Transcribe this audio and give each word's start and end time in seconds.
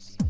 ideas. 0.00 0.29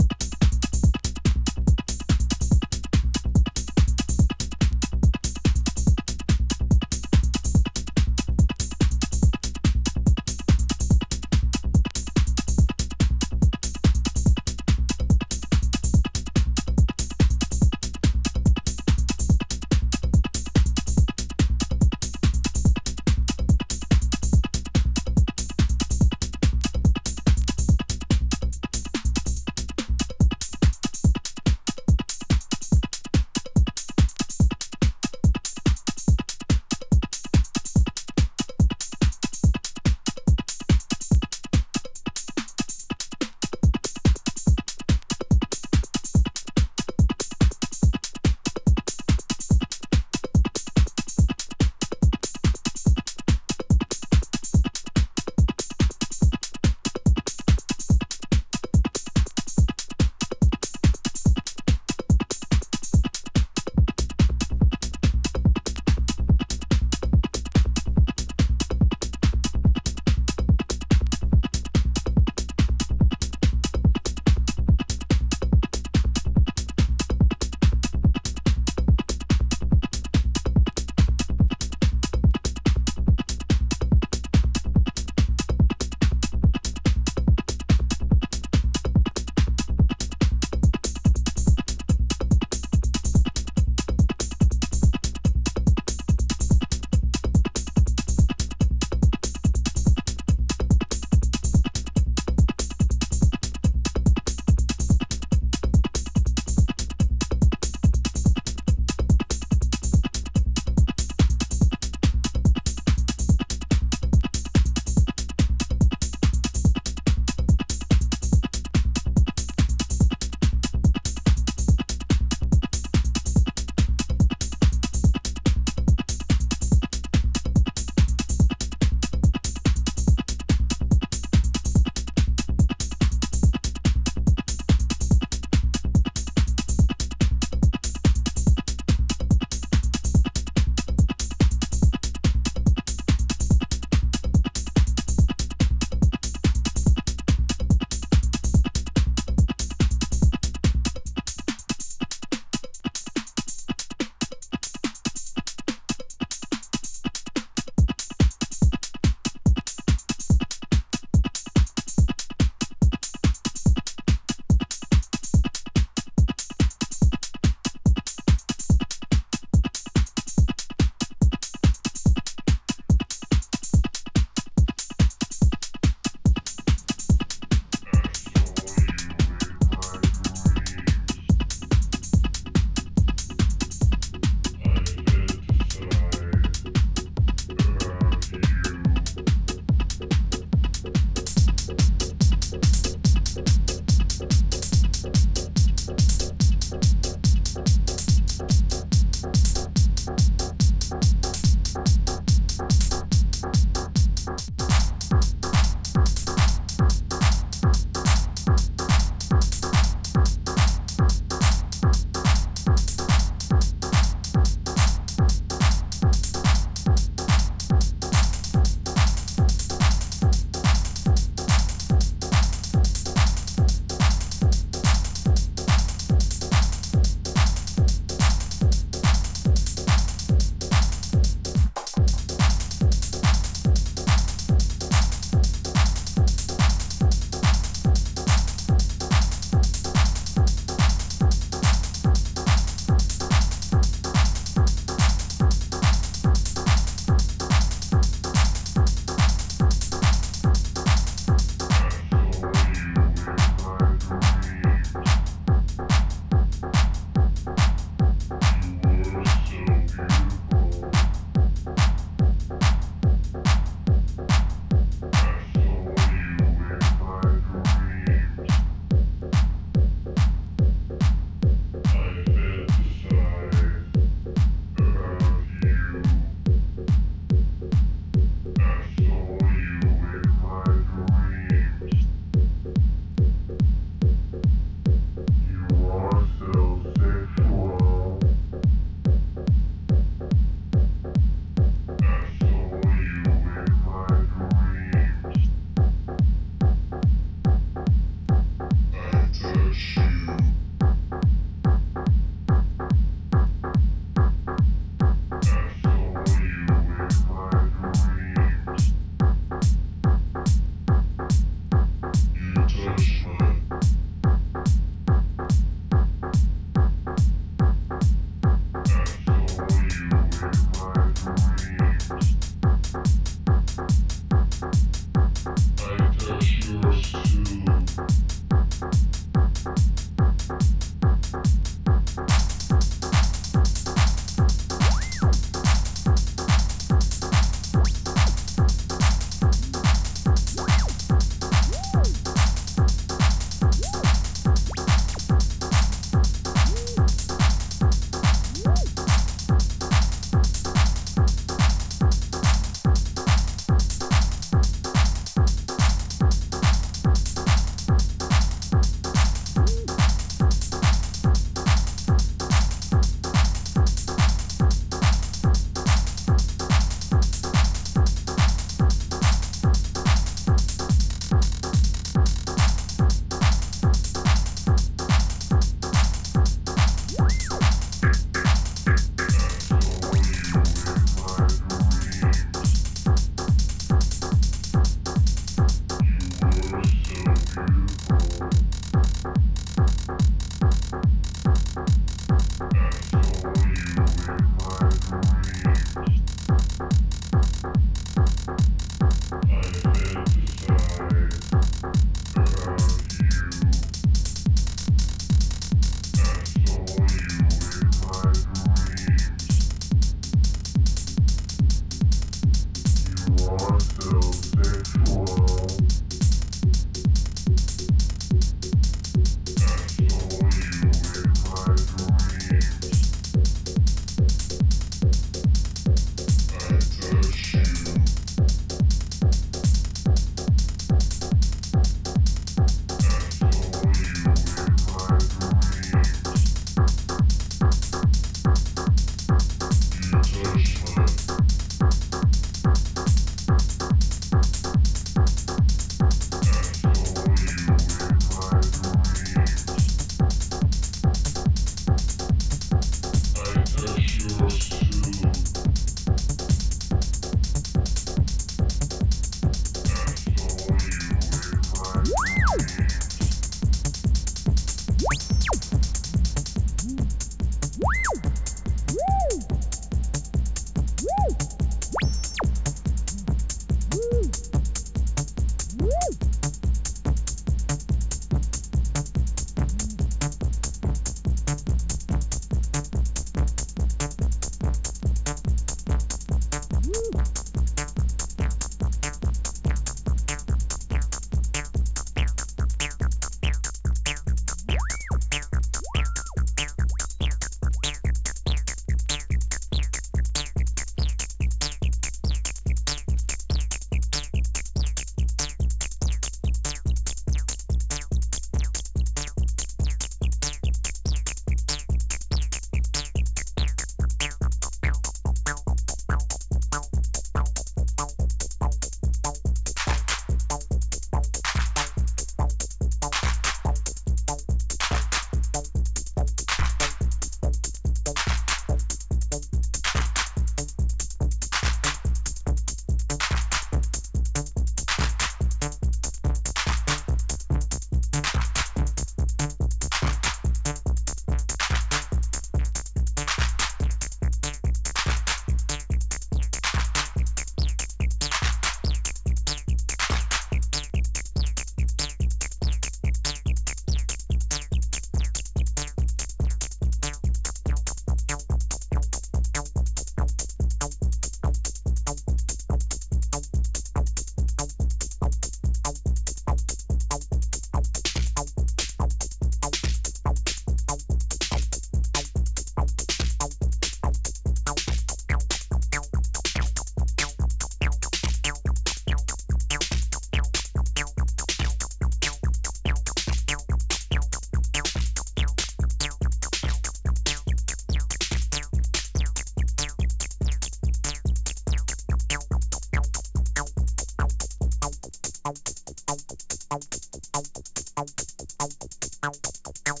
Tchau. 599.21 600.00